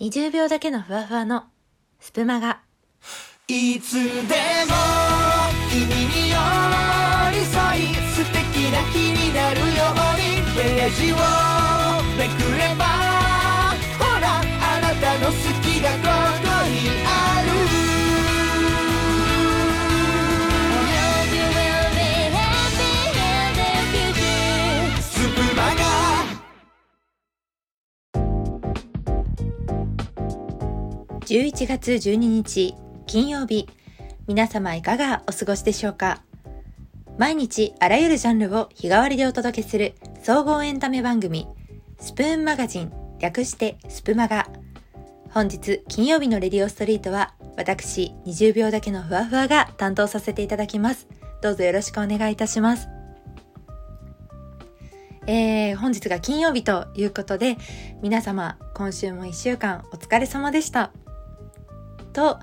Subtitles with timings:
[0.00, 1.44] 20秒だけのふわふわの
[2.00, 2.60] スプマガ。
[3.48, 4.04] いつでも
[5.70, 6.36] 君に寄
[7.32, 9.68] り添い素敵な日になるよう
[10.18, 11.71] にページを
[31.24, 32.74] 11月12日
[33.06, 33.68] 金曜日。
[34.26, 36.22] 皆様いかがお過ごしでしょうか？
[37.16, 41.46] 毎日あらゆるジャンルを日替わりでお届けする総合エンタメ番組
[42.00, 44.48] スプーンマガジン略してスプマガ。
[45.30, 51.06] 本日金曜日のレディオストリートは私20秒だけのふわふわが担当させていただきます。
[51.40, 52.88] どうぞよろしくお願いいたします。
[55.28, 57.56] えー、本日が金曜日ということで、
[58.02, 60.90] 皆様、今週も一週間お疲れ様でした。
[62.12, 62.38] と、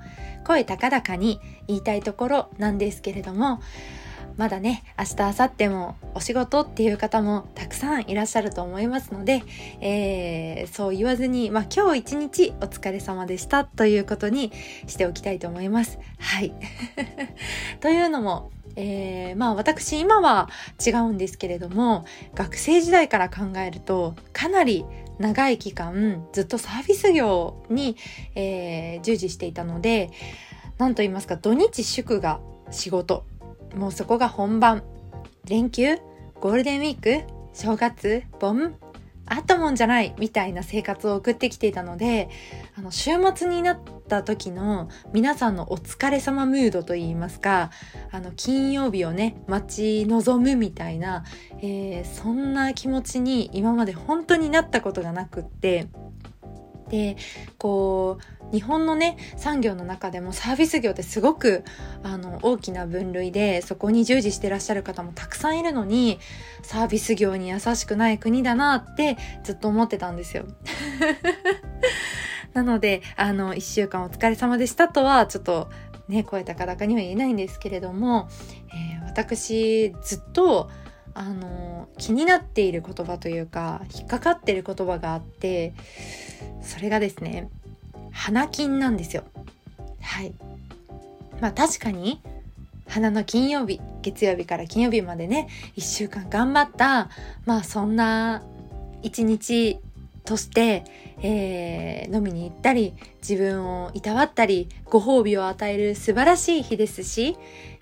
[0.46, 3.62] 声高々に言いたいところなんですけれども、
[4.40, 9.44] まだね、明日、明後日もお仕事っていう方もたくさんいらっしゃると思いますので、
[9.82, 14.54] えー、そう言わずに、まあ今日一日お疲れ様でしたということに
[14.88, 16.00] しておきたいと思います。
[16.20, 16.54] はい。
[17.82, 20.48] というのも、えー、まあ私今は
[20.86, 24.86] 違うんですけれども学生時代から考えるとかなり
[25.20, 27.98] 長い期間ずっとサービス業に、
[28.36, 30.10] えー従事していたので
[30.78, 32.40] 何と言いますか土日祝が
[32.72, 33.26] 仕事。
[33.76, 34.84] もうそこが本番。
[35.46, 35.98] 連休
[36.40, 38.76] ゴールデンウィーク正月盆。
[39.30, 42.30] あったもんじゃないみたいな生活を送ってきていたので
[42.76, 47.72] あの週末になった時の皆さんのお疲れ様ムードといいますか
[48.12, 51.24] あの金曜日をね待ち望むみたいな、
[51.60, 55.88] えーそんな気持ちに今まで本当になったことがなくって
[56.90, 57.18] で
[57.58, 61.64] こう日本のね産業の中でもサービス業ってすごく
[62.04, 66.20] あの大きな分類でそこに従事してらっしゃる方もたくさんいるのに
[66.64, 70.46] サービス業に優しくない国だなってずっと思ってたんですよ。
[72.54, 75.70] なのであの1週間お疲れ様でしたとはちょっと
[76.08, 78.28] ね声高々には言えないんですけれども、
[78.70, 80.70] えー私ずっと
[81.14, 85.74] あの気になっている言葉というか引っかかっている言葉があって
[86.62, 87.50] それがですね
[88.12, 89.24] 花金なんですよ
[90.02, 90.34] はい
[91.42, 92.22] まあ確かに
[92.88, 95.48] 花の金曜日月曜日から金曜日までね
[95.78, 97.10] 1週間頑張った
[97.46, 98.44] まあそんな
[99.02, 99.80] 一日
[100.26, 100.84] として、
[101.22, 107.38] えー飲みに行ったり自分をいたわったりご褒美を与える素晴らしい日ですし、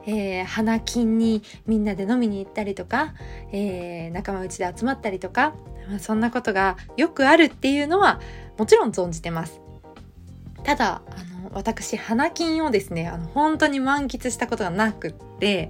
[0.05, 3.13] えー花金にみんなで飲みに行ったりとか、
[3.53, 5.53] えー仲間内で集まったりとか、
[5.89, 8.19] まあ、そんなことがよくあるっていうのは
[8.57, 9.61] もちろん存じてます。
[10.63, 15.69] ただあの私花金をですねあの本当に満喫したことがなくって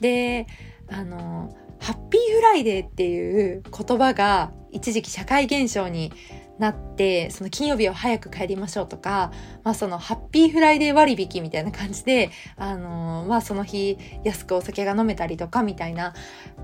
[0.00, 0.46] で
[0.88, 6.12] あのハッピーフライデーっていう言葉が一時期社会現象に
[6.58, 9.32] なってその金曜日は早く帰りましょうとか、
[9.64, 16.14] まあ、そのハッピーフライデー割引みたいな感じで、あのまあ、その日安くお酒が飲めたりとかみたいな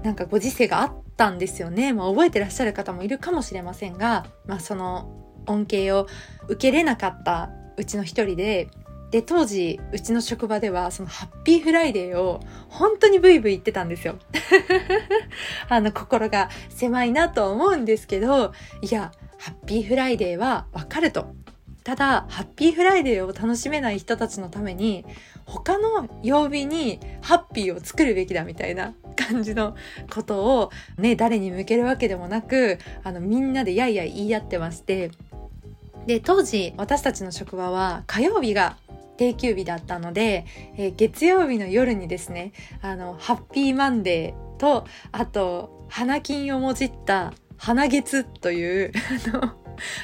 [0.03, 5.10] なんかご時世があったんですよね、まあ、覚えてらっしゃる方もいるかもしれませんが、まあ、その
[5.47, 6.06] 恩恵を
[6.48, 8.68] 受けれなかったうちの一人で
[9.10, 14.16] で当時うちの職場ではそのハッピーフライデーを本当にブイブイ言ってたんですよ。
[15.68, 18.52] あの心が狭いなと思うんですけど
[18.82, 21.34] いやハッピーフライデーはわかると。
[21.82, 25.04] ただハッピーフライデーを楽しめない人たちのために
[25.47, 29.74] 他の曜日にハッピーを作るべきだみたいな 感じの
[30.12, 35.10] ことをね誰に向けるわけでもなくあのみんなでやいやい言い合ってまして
[36.06, 38.76] で当時私たちの職場は火曜日が
[39.20, 40.46] 定休日だったので、
[40.78, 48.92] えー月曜日の夜にですねあのハッピーマンデーとあと花金をもじった花月という
[49.32, 49.54] あの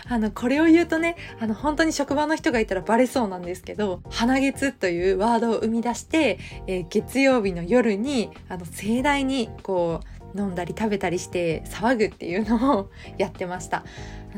[0.09, 13.85] あのこれを言うとねあの本当に職場の人がいたらバレそうなんですけど花月というワードを生み出して、えー月曜日の夜にあの盛大にこう飲んだり食べたりして騒ぐっていうのをやってました。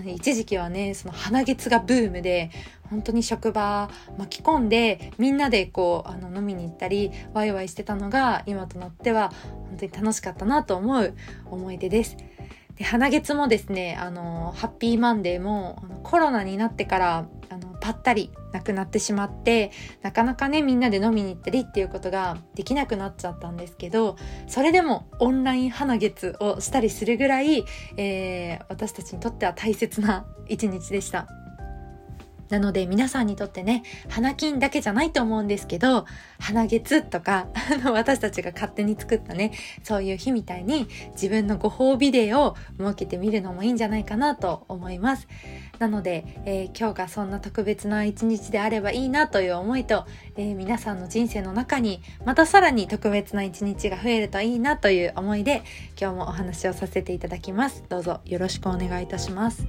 [0.06, 2.50] 一時期はねその鼻月がブームで
[2.90, 9.32] 本当に職場巻き込んでみんなでこうあの飲みに行ったりワイワイしてたのが今となっては
[9.68, 11.14] 本当に楽しかったなと思う
[11.50, 12.16] 思い出です。
[12.78, 19.72] で花月もですねあのハッピーマンデーもコロナになってからあのぱったりなくなってしまって
[20.02, 24.16] なかなかねみんなで飲みに行ったりっていうことができなくなっちゃったんですけど
[24.46, 27.64] それでもオンライン花月をしたりするぐらい、
[27.96, 31.26] えー私たちにとっては大切な一日でした。
[32.48, 36.06] なので皆さんにとってね、花金だけじゃないと思うんですけど、
[36.38, 39.52] 花月とか、あの、私たちが勝手に作ったね、
[39.82, 45.28] そういう日みたいに自分のご褒美デーを設けてみるのもいいんじゃないかなと思います。
[45.78, 50.06] なので、えー、今日がそんな特別な一日であればいいなという思いと、
[50.36, 55.62] えー、皆さんの人生の中にまたさらに特別な一日が増えるといいなという思いで
[56.00, 57.84] 今日もお話をさせていただきます。
[57.88, 59.66] どうぞよろしくお願いいたします。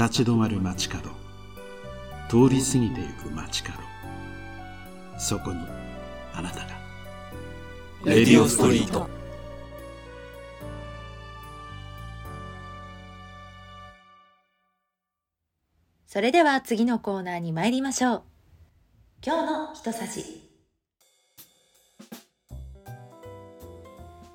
[0.00, 1.10] 立ち止まる街角。
[2.30, 3.78] 通り過ぎてゆく街角。
[5.18, 5.58] そこに
[6.32, 6.68] あなたが。
[8.06, 9.10] レディオストリート。
[16.06, 18.22] それでは次のコーナーに参りましょう。
[19.22, 20.50] 今日の一さじ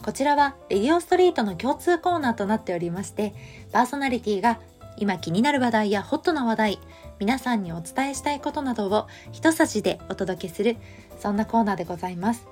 [0.04, 3.34] こちらはレディオストリートの共通コーナーとなっておりまして
[3.72, 4.60] パーソナリティが
[4.98, 6.80] 今気になる話題やホットな話題、
[7.20, 10.78] 皆さんにお伝えしたいことなどを一筋でお届けする、
[11.20, 12.48] そんなコーナーでございます。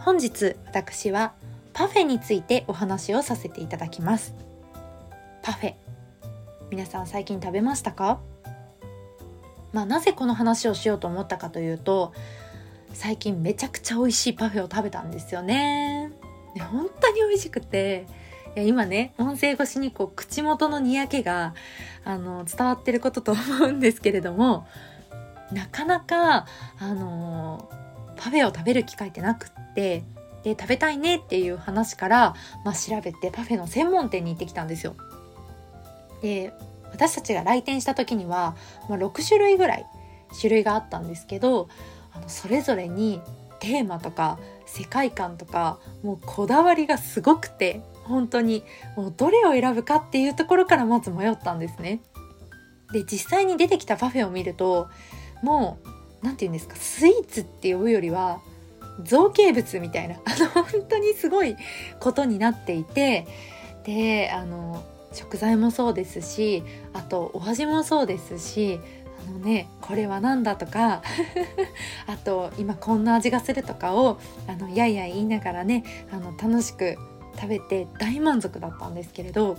[0.00, 1.32] 本日私は
[1.72, 4.34] パフェについてお話をさせていただきます。
[5.42, 5.74] パフェ。
[6.70, 8.20] 皆さん最近食べましたか？
[9.72, 12.12] まあなぜこの話をしようと思ったかというと、
[12.94, 16.10] 最近めちゃくちゃ美味しいパフェを食べたんですよね。
[16.70, 18.06] 本当に美味しくて、
[18.54, 21.54] や今ね音声越しにこう口元のにやけが
[22.04, 24.66] あの伝わってることと思うんですけれども
[25.52, 26.46] なかなか
[26.78, 27.70] あの
[28.16, 30.04] パフェを食べる機会ってなくって
[30.42, 32.34] で食べたいねっていう話から、
[32.64, 34.94] まあ、調べてパフェの専門店に行ってきたんですよ。
[36.22, 36.52] で
[36.90, 38.56] 私たちが来店した時には、
[38.88, 39.86] まあ、6種類ぐらい
[40.38, 41.68] 種類があったんですけど
[42.12, 43.20] あのそれぞれに
[43.60, 48.64] テーマとか世界観とかもうこだわりがすごくて本当に
[48.96, 52.00] もうどれを選ぶかっていうところからまず迷ったんですね。
[52.92, 54.88] で実際に出てきたパフェを見ると
[55.42, 55.88] もう
[56.22, 58.40] 何て言うんですかスイーツって呼ぶよりは
[59.02, 61.56] 造形物みたいな あの本当にすごい
[62.00, 63.26] ことになっていて
[63.84, 64.82] であの
[65.12, 66.62] 食材もそうですし
[66.92, 68.80] あとお味もそうですし
[69.26, 71.02] あのねこれは何だとか
[72.06, 76.98] あと今こんな味がするとかをあのやいやい言いながらねあの楽しく
[77.38, 79.56] 食べて大満足だったんですけれど、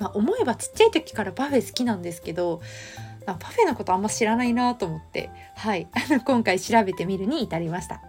[0.00, 2.60] まあ、思えばちっちゃい時からパフェ好きなんですけど
[3.26, 5.86] パフェのことあんま知らないなと思ってはい
[6.24, 8.02] 今回調べてみるに至りました。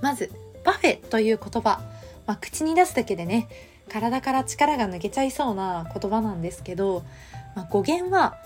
[0.00, 0.30] まず
[0.64, 1.80] パフェという言葉、
[2.26, 3.48] まあ、口に出すだけでね
[3.88, 7.02] 体から力が抜けちゃいそうな言葉なんですけど、
[7.54, 8.36] まあ、語源は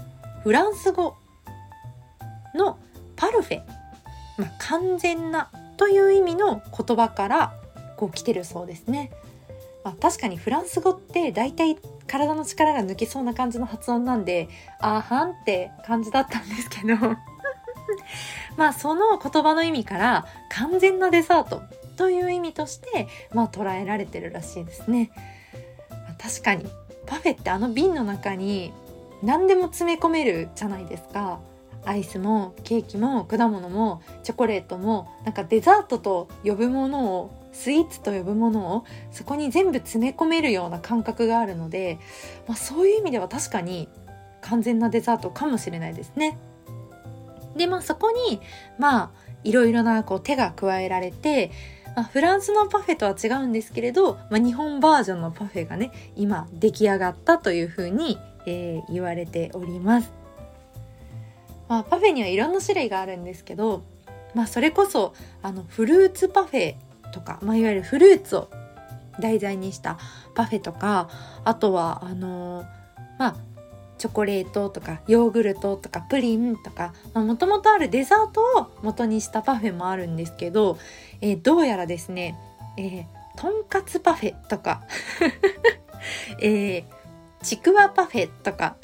[0.42, 1.16] フランス語
[2.54, 2.78] の
[3.16, 3.62] パルフェ、
[4.38, 7.54] まあ、完全なという意味の言葉から
[7.96, 9.10] こう来てるそうですね。
[9.84, 11.76] まあ、確かにフランス語って大体
[12.06, 14.48] 体の力が抜けそうな感じの発音なんで
[14.80, 16.96] あーはんって感じだったんですけど
[18.56, 21.62] まあその言葉の意味から完全なデザート
[21.96, 25.10] という意味としてまあ捉えられてるらしいですね。
[25.90, 26.66] まあ、確かに
[27.06, 28.72] パフェってあの瓶の中に
[29.22, 31.40] 何でも詰め込めるじゃないですか。
[31.86, 41.98] アイスもケーキも果物もチョコレートもなんかデザートと呼ぶものをスイーツと呼ぶものをそこに全部詰め込めるような感覚があるので、
[42.48, 43.88] まあ、そういう意味では確かに
[44.40, 46.38] 完全なデザートかもしれないですね。
[47.56, 48.40] でまあそこに
[48.78, 49.10] まあ
[49.44, 51.52] いろいろなこう手が加えられて、
[51.94, 60.23] まあ、フランスのパフェとは違うんですけれど、まあ、日本バージョンのパフェがね今出来上がったというふうに、えー、言われております。
[61.74, 63.82] まあ、パフェにはいろんな種類があるんですけど、
[64.32, 65.12] まあ、それこそ
[65.42, 66.76] あのフルーツパフェ
[67.12, 68.48] とか、まあ、いわゆるフルーツを
[69.18, 69.98] 題材にした
[70.36, 71.08] パフェとか
[71.44, 72.66] あとはあのー、
[73.18, 73.36] まあ
[73.98, 80.78] チョコレートとかヨーグルトとかプリンとかもともとあるデザートを元にしたパフェもあるんですけど、
[81.20, 82.38] えー、どうやらですね、
[82.76, 83.04] えー、
[83.36, 84.82] とんかつパフェとか
[86.40, 86.93] えー、
[87.44, 88.76] ちくわパフェとか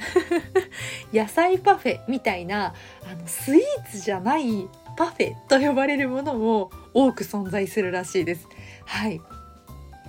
[1.13, 2.75] 野菜パフェみたいな
[3.11, 8.47] あのスイーツじゃないパフェと呼ばれるものも多く存在するらしいです。
[8.85, 9.21] はい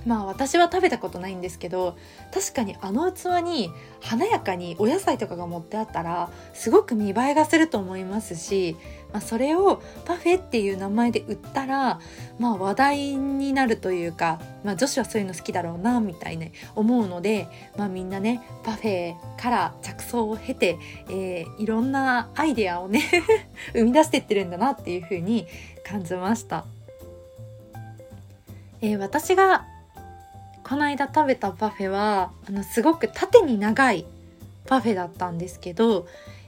[0.05, 1.97] まあ私は食べたことないんですけど
[2.33, 8.75] 確かにあの器に華やかにお野菜とかが盛ってあったらすごく見栄えがすると思いますし、
[9.13, 11.99] まあ、それをパフェっていう名前で売ったら、
[12.39, 20.79] まあ、話題になるというか、まあ、女子はそういうの好きだろうなみたいに思うので、まあ、みんなねパフェから着想を経て、
[21.09, 23.03] えー、いろんなアイデアをね
[23.73, 25.47] 生み出してってるんだなっていうふうに
[25.83, 26.65] 感じました。
[28.83, 29.67] えー、私が
[30.71, 34.05] この間食べたパフェはあのすごく縦に長い
[34.65, 36.07] パフェだったんですけど、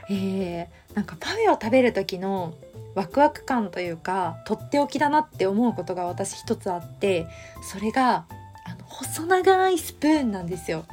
[0.10, 2.54] えー、なんかパフェを食べる時の
[2.96, 7.28] ワクワク感というかとっておきだなって思うことが私一つあって
[7.70, 8.24] それが
[8.66, 10.86] あの細長いスプーンなんですよ。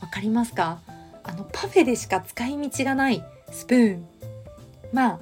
[0.00, 0.80] わかりますか？
[1.22, 4.06] あのパフェでしか使い道がないスプーン。
[4.92, 5.20] まあ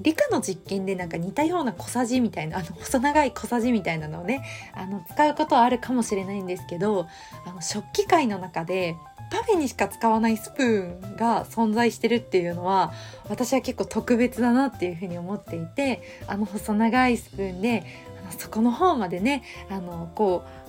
[0.00, 7.06] 理科の実験でなんか似たような小さじみたいなあの細長い小さじみたいなのをねあの使うことはあるかもしれないんですけど
[7.46, 8.96] あの食器界の中で
[9.30, 12.92] パフェにしか使わないスプーンが存在してるっていうのは
[13.28, 17.84] 私は結構特別だなっていうふうに思っていてあの細長いスプーンで
[18.22, 20.66] あのそこの方までねあのこう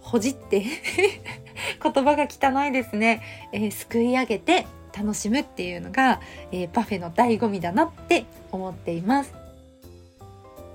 [0.00, 0.64] ほじって
[1.82, 6.20] 言葉が汚いですね、えー、すくい上げて楽しむっていうのが、
[6.52, 9.32] えー、パフェの醍醐味だなって思っています。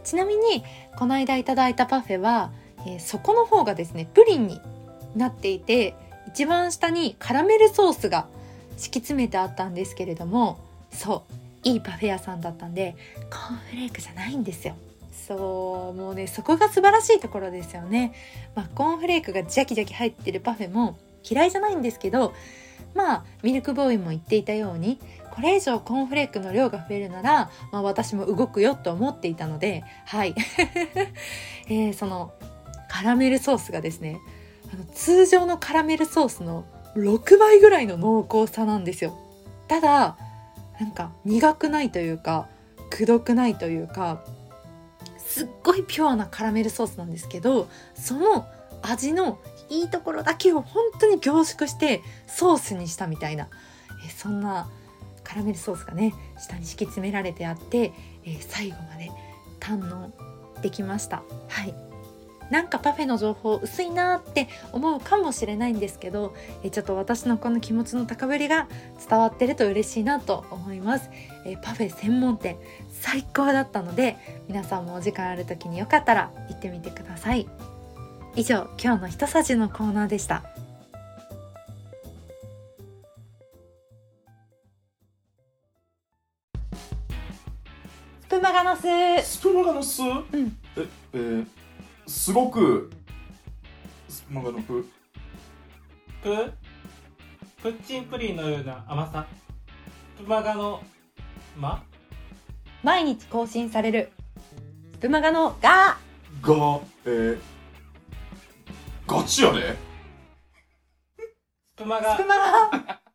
[0.03, 0.63] ちなみに
[0.97, 2.51] この間いただいたパフェは、
[2.85, 4.59] えー、底の方がですねプリンに
[5.15, 5.93] なっていて
[6.27, 8.27] 一番下にカラメルソースが
[8.77, 10.59] 敷き詰めてあったんですけれども
[10.91, 11.25] そ
[11.63, 12.95] ういいパフェ屋さんだったんで
[13.29, 14.75] コーンフレークじゃないんですよ。
[15.27, 18.13] そうもうねそこが素晴らしいところですよね、
[18.55, 22.33] まあ、コーンフレークがジャキジャキ入ってるパフェも嫌いじゃないんですけど
[22.93, 24.99] まあミルクボーイも言っていたように
[25.31, 30.35] これ以上コーンフレークの量が増えるなら、まあ、私も動くよと思っていたのではい、
[31.67, 32.33] えー、その
[32.89, 34.19] カラメルソースがですね
[34.73, 36.65] あの通常のカラメルソースの
[36.95, 39.17] 6倍ぐらいの濃厚さなんですよ。
[39.67, 40.17] ただ
[40.79, 42.47] なんか苦くないというか
[42.89, 44.23] くどくないというか
[45.17, 48.47] すっごいピュアなカラメルソースなんですけどその
[48.81, 50.23] 味のいいところ。
[50.23, 53.47] だけを本当に凝縮してソースにしたみたいな、
[54.05, 54.69] えそんな
[55.23, 57.93] カラメルソースがね下に敷き詰められてあって、
[58.25, 59.11] え最後まで
[59.59, 60.11] 堪能
[60.61, 61.23] できました。
[61.47, 61.89] はい。
[62.49, 66.33] なんかパフェの情報薄いなって思うかもしれないんですけど
[66.63, 68.67] えちょっと私のこの気持ちの高ぶりが
[69.07, 71.09] 伝わってると嬉しいなと思います。
[71.45, 72.57] えパフェ専門店
[72.89, 77.47] 最高だったので皆さんもお時間ある時によかったら行ってみてください。
[78.35, 80.43] 以上今日の一さじのコーナーでした。
[88.21, 88.81] スプマガノス。
[89.23, 90.25] スプマガノス、ん。
[90.77, 91.45] ええー、
[92.07, 92.91] すごく
[94.07, 94.87] スプマガノプ
[96.21, 96.53] プ
[97.61, 99.25] プッチンプリンのような甘さ。
[100.17, 100.81] プマガの
[101.57, 101.83] ま
[102.83, 104.11] 毎日更新される。
[104.93, 105.97] スプマガノが
[106.41, 107.39] がえー、
[109.09, 109.75] ガチやね。
[111.77, 112.99] スプマガスプマガ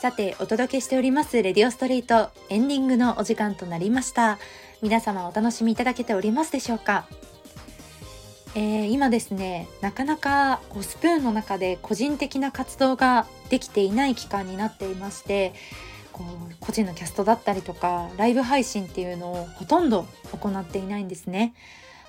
[0.00, 2.30] さてお届けしておりますレディオストリート。
[2.48, 4.38] エンディングのお時間となりました。
[4.80, 7.04] 皆様お楽しみいただけておりますでしょうか？
[8.54, 15.52] えー今ですねなかなかこうスプーンの中で個人的な活動ができていない期間になっていまして
[16.12, 20.06] こう個人のキャストだったりとかライブ配信っていうのをほとんど
[20.40, 21.54] 行っていないんですね。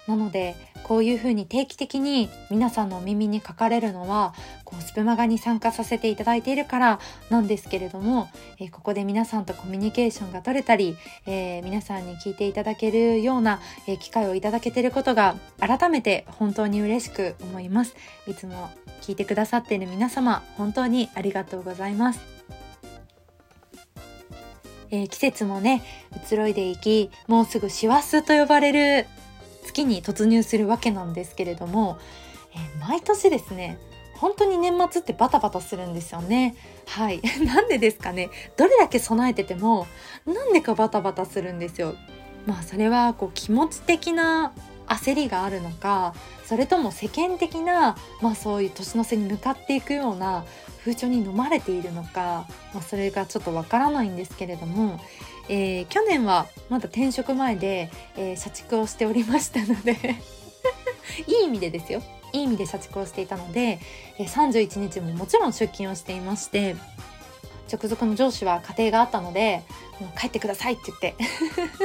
[0.07, 4.33] なのでこういうふうに定期的に皆さんのお耳にかかれるのは
[4.65, 8.29] こうスプマガに参加させていただいているからなんですけれども、
[8.59, 17.95] えーここで皆さんとコミュニケーションが取れたり、えー皆さんに聞いていただけるような、えー機会をいただけていることが改めて本当に嬉しく思います。
[18.27, 22.40] いつも聞いてくださっている皆様本当にありがとうございます。
[24.91, 25.83] えー季節もね
[26.29, 29.07] 移ろいでいきもうすぐ師走と呼ばれる
[29.63, 31.97] 月に突入するわけなんですけれども、
[32.53, 33.77] えー毎年ですね
[34.21, 36.55] 本当に年末ってバタバタするんですよね。
[36.85, 37.21] はい。
[37.43, 39.87] なんでですかねどれだけ備えてても
[40.27, 41.95] なんでかバタバタするんですよ。
[42.45, 44.53] まあそれはこう気持ち的な
[44.87, 46.13] 焦りがあるのか
[46.45, 50.43] それとも世間的な、まあ、そういう年の瀬に向かっていくような
[50.81, 54.99] 風潮に飲まれているのか、まあ、それがちょっとわからないんですけれども、
[55.47, 59.95] えー去年はまだ転職前で、えー社畜をしておりましたので
[61.27, 62.01] いい意味でですよ。
[62.33, 63.79] いい意味で社畜をしていたので、
[64.17, 66.75] えー31日ももちろん出勤をしていまして
[67.71, 69.63] 直属の上司は家庭があったので
[69.99, 71.15] もう帰ってくださいって言って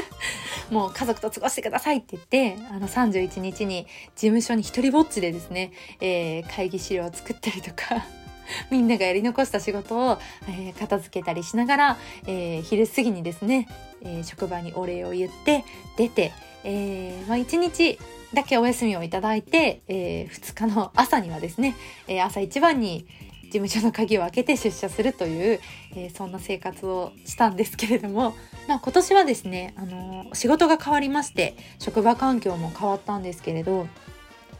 [0.75, 3.87] もう家族と過ごしてくださいって言ってあの31日に
[4.17, 8.05] 事務所に一人ぼっちでですね、えー会議資料を作ったりとか。
[8.71, 13.69] みんながやり残した仕事を、えー片付けたりしながら、えー昼過ぎにですね、
[14.03, 15.65] えー職場にお礼を言って
[15.97, 16.33] 出て、
[16.65, 17.99] えまあ、1日
[18.35, 21.75] だけお休みをいただいて、え2日の朝にはですね、
[22.09, 23.07] え朝一番に
[23.45, 25.61] 事務所の鍵を開けて出社するという、
[25.95, 28.35] えそんな生活をしたんですけれども、
[28.69, 33.87] まあ、今年はですね、あの仕事が変わりまして職場環境も変わったんですけれど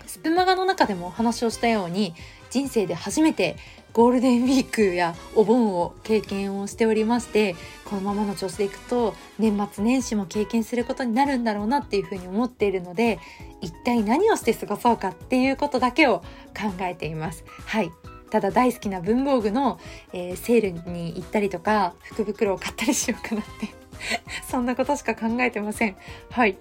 [0.07, 2.15] スプマガの中でもお話をしたように
[2.51, 3.57] 人生で初めて
[3.93, 13.19] ゴールデンウィークやお盆を経験をしておりましてこのままの調子でいくと年末年始も経験することになるんだろうなっていうふうに思っているので
[13.63, 16.19] 一体何をして過ごそうかっていうことだけを
[16.55, 17.45] 考えています。
[17.65, 17.91] はい
[18.29, 19.79] ただ大好きな文房具の、
[20.13, 23.69] えーセールに行ったりとか福袋を買ったりしようかなって
[24.51, 25.97] そんなことしか考えてません。
[26.31, 26.59] はい。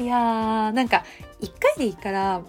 [0.00, 1.04] いやーなんか
[1.40, 2.42] 一回でいいから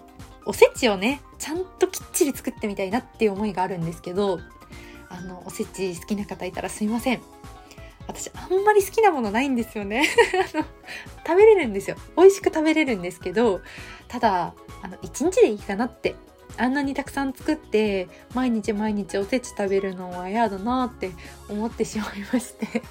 [0.44, 4.38] おせちをねちゃんときっちり作ってみたいなっていう思いがあるんですけど
[5.08, 7.22] あのおせち好きな方いたらすいません。
[8.06, 10.02] 私あんまり好きなものないんですよね。
[10.54, 10.64] あの
[11.26, 11.96] 食べれるんですよ。
[12.16, 13.60] 美味しく食べれるんですけど
[14.08, 16.14] ただあの1日でいいかなって
[16.56, 21.10] あんなにたくさん作って毎日毎日おせち食べるのは嫌だなって
[21.48, 22.82] 思ってしまいまして。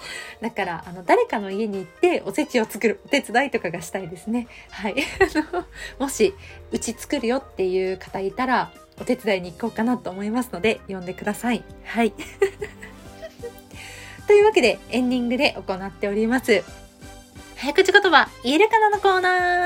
[0.40, 4.48] だからあの誰かの家に行っておせちを作るお手伝いとかがしたいですね。
[4.70, 4.96] はい。
[5.98, 6.34] もし
[6.72, 11.62] うち作るよっていう方いたらお手伝いに行こうかなと思いますので呼んでください。
[11.84, 12.12] はい。
[14.26, 16.64] というわけでエンディングで行っております。
[17.56, 19.64] 早口言葉言えるかなのコーナー。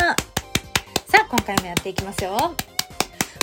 [1.07, 2.55] さあ今回もやっていきますよ。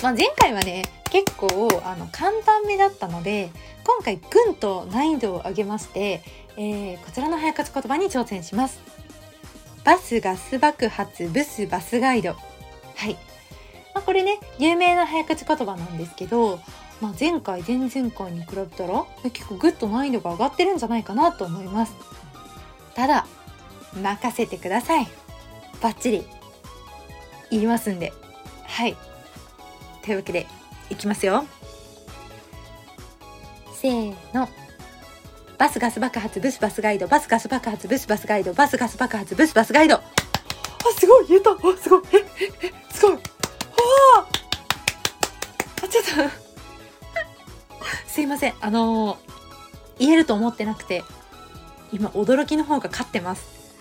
[0.03, 3.49] まあ、前回はね結構あの簡単めだったので
[3.83, 6.21] 今回ぐんと難易度を上げまして、
[6.57, 8.79] えーこちらの早口言葉に挑戦します。
[9.83, 12.33] バスガス爆発ブスバスガイド。
[12.95, 13.13] はい、
[13.93, 16.59] まあ、これね有名な早口言葉なんですけど、
[16.99, 21.93] まあ、前回前々回に比べたら結構ぐっと難易度が上がってるんじゃないかなと思います。
[22.95, 23.27] ただ
[24.01, 25.07] 任せてください。
[25.81, 26.25] バッチリ。
[27.51, 28.11] 言いますんで。
[28.65, 28.97] はい。
[30.03, 30.47] というわけで
[30.89, 31.45] いきますよ。
[33.73, 34.49] せーの
[35.57, 39.95] バスガス爆発ブスバスガイドバスガス爆発ブスバスガイドバスガス爆発ブスバスガイド。
[39.95, 40.03] あ
[40.97, 41.51] すごい言えた。
[41.51, 42.01] あすごい。
[42.13, 42.25] え
[42.67, 43.15] えすごい。
[43.15, 45.85] あー。
[45.85, 46.11] あちょっと。
[48.07, 48.53] すいません。
[48.61, 49.27] あのー
[49.99, 51.03] 言えると思ってなくて
[51.91, 53.75] 今驚きの方が勝ってます。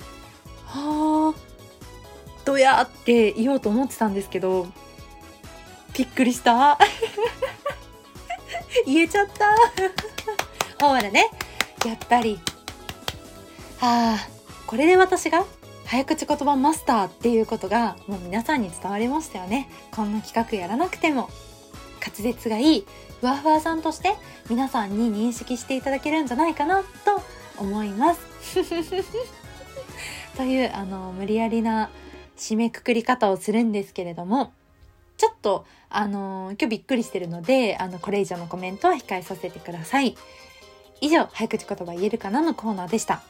[0.64, 1.40] はあ
[2.44, 4.66] どやって言おうと思ってたんですけど
[5.96, 6.78] びっくりした。
[8.86, 9.46] 言えちゃった。
[10.86, 11.30] ほらね。
[11.84, 12.38] やっぱり。
[13.80, 14.28] ああ
[14.66, 15.44] これで私が
[15.84, 19.68] 早口言葉マスターっていうことがもう皆さんに伝わりましたよね。
[19.90, 21.28] こんな企画やらなくても。
[22.06, 22.86] 滑舌がいい
[23.20, 24.14] ふわふわさんとして
[24.48, 26.86] 皆さんに認識していただけるんじゃないかなと
[27.58, 28.20] 思います。
[30.36, 31.90] というあの無理やりな
[32.36, 34.52] 締めくくり方をするんですけれども
[35.16, 40.16] ちょっとあの今日びっくりしてるのであのこれ以上のコメントは控えさせてください。
[41.00, 43.22] 以上早口言葉言えるかなのコーナーでした。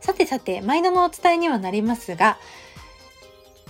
[0.00, 2.36] さてさて毎度のお伝えにはなりますが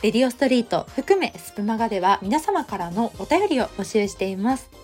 [0.02, 4.82] レディオストリート含めスプマガでは皆様からのお便りを募集しています。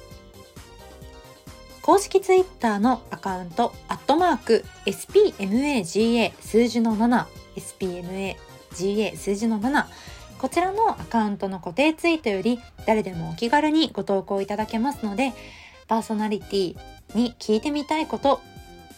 [1.89, 9.87] 公式ツイッターのアカウントアットマーク SPMAGA 数字の 7SPMAGA 数字の7
[10.39, 15.33] こちらのアカウントの固定ツイートより誰でもお気軽にご投稿いただけますので
[15.87, 16.77] パーソナリティ
[17.15, 18.41] に聞いてみたいこと。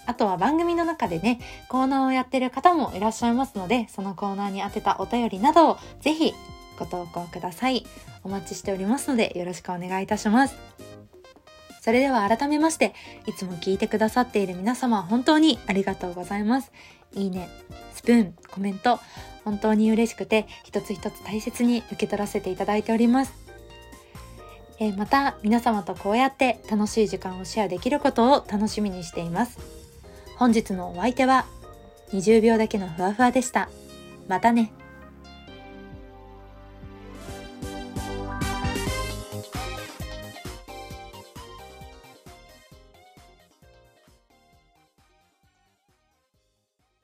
[0.06, 6.32] あとは番組の中でねコーナーをやってる方もいらっしゃいますのでそのコーナーに当てたお便りなどをぜひ
[6.78, 7.86] ご投稿ください。
[8.24, 10.56] お待ちしておりますのでよろしくお願いいたします。
[11.80, 12.94] それでは改めまして
[13.26, 16.72] いつも聞いてくださっている皆様本当にありがとうございます。
[17.14, 17.48] いいね
[17.94, 18.98] スプーンコメント
[19.44, 23.49] 本当に嬉しくて一つ一つ大切に受け取らせていただいております。
[24.80, 29.58] えまた皆様とこうやって楽しい時間をシェアできることを楽しみにしています。
[30.36, 31.44] 本日のお相手は
[32.12, 33.68] 20秒だけのふわふわでした。
[34.26, 34.72] またね。